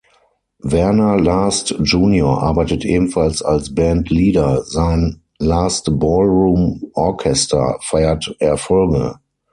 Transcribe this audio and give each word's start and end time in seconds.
Werner 0.63 1.19
Last 1.19 1.75
junior 1.83 2.25
arbeitet 2.41 2.85
ebenfalls 2.85 3.43
als 3.43 3.75
Bandleader; 3.75 4.63
sein 4.63 5.21
„Last 5.37 5.91
Ballroom 5.99 6.89
Orchester“ 6.95 7.77
feiert 7.81 8.35
Erfolge. 8.39 9.19